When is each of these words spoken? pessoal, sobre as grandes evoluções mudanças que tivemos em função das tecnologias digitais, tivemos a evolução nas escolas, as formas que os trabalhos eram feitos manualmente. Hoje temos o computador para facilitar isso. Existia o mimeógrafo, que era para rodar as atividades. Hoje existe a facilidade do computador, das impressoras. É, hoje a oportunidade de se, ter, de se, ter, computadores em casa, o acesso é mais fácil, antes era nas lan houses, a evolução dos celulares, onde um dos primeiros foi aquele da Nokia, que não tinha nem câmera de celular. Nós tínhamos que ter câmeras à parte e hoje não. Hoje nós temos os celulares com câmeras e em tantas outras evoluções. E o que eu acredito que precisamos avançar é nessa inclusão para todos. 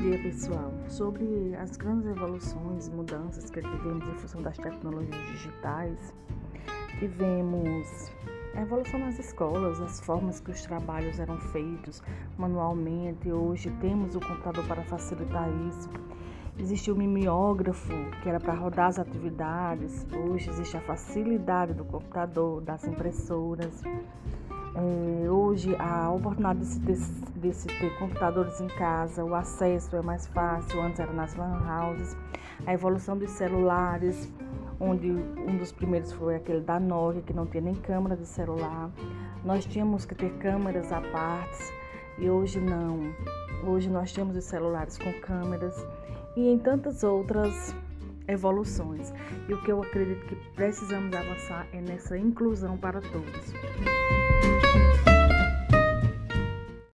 pessoal, 0.00 0.72
sobre 0.88 1.54
as 1.56 1.76
grandes 1.76 2.06
evoluções 2.06 2.88
mudanças 2.88 3.50
que 3.50 3.60
tivemos 3.60 4.08
em 4.08 4.14
função 4.14 4.40
das 4.40 4.56
tecnologias 4.56 5.26
digitais, 5.30 6.14
tivemos 6.98 8.10
a 8.54 8.62
evolução 8.62 8.98
nas 8.98 9.18
escolas, 9.18 9.80
as 9.82 10.00
formas 10.00 10.40
que 10.40 10.50
os 10.50 10.62
trabalhos 10.62 11.20
eram 11.20 11.38
feitos 11.38 12.02
manualmente. 12.38 13.30
Hoje 13.30 13.70
temos 13.82 14.16
o 14.16 14.20
computador 14.20 14.64
para 14.66 14.82
facilitar 14.82 15.48
isso. 15.68 15.90
Existia 16.58 16.94
o 16.94 16.96
mimeógrafo, 16.96 17.92
que 18.22 18.28
era 18.30 18.40
para 18.40 18.54
rodar 18.54 18.88
as 18.88 18.98
atividades. 18.98 20.06
Hoje 20.12 20.48
existe 20.48 20.76
a 20.76 20.80
facilidade 20.80 21.74
do 21.74 21.84
computador, 21.84 22.62
das 22.62 22.86
impressoras. 22.86 23.82
É, 24.74 25.30
hoje 25.30 25.76
a 25.78 26.10
oportunidade 26.10 26.60
de 26.60 26.66
se, 26.66 26.80
ter, 26.80 26.96
de 27.36 27.52
se, 27.52 27.66
ter, 27.66 27.98
computadores 27.98 28.58
em 28.58 28.68
casa, 28.68 29.22
o 29.22 29.34
acesso 29.34 29.94
é 29.94 30.00
mais 30.00 30.26
fácil, 30.28 30.80
antes 30.80 30.98
era 30.98 31.12
nas 31.12 31.34
lan 31.34 31.60
houses, 31.68 32.16
a 32.66 32.72
evolução 32.72 33.18
dos 33.18 33.30
celulares, 33.32 34.32
onde 34.80 35.10
um 35.10 35.58
dos 35.58 35.72
primeiros 35.72 36.12
foi 36.12 36.36
aquele 36.36 36.60
da 36.60 36.80
Nokia, 36.80 37.20
que 37.20 37.34
não 37.34 37.46
tinha 37.46 37.62
nem 37.62 37.74
câmera 37.74 38.16
de 38.16 38.24
celular. 38.24 38.90
Nós 39.44 39.66
tínhamos 39.66 40.06
que 40.06 40.14
ter 40.14 40.32
câmeras 40.38 40.90
à 40.90 41.02
parte 41.02 41.72
e 42.18 42.30
hoje 42.30 42.58
não. 42.58 43.12
Hoje 43.64 43.90
nós 43.90 44.10
temos 44.10 44.36
os 44.36 44.44
celulares 44.44 44.96
com 44.96 45.12
câmeras 45.20 45.86
e 46.34 46.48
em 46.48 46.58
tantas 46.58 47.04
outras 47.04 47.74
evoluções. 48.26 49.12
E 49.48 49.52
o 49.52 49.62
que 49.62 49.70
eu 49.70 49.82
acredito 49.82 50.24
que 50.26 50.36
precisamos 50.54 51.14
avançar 51.14 51.66
é 51.72 51.80
nessa 51.80 52.16
inclusão 52.16 52.78
para 52.78 53.00
todos. 53.00 54.01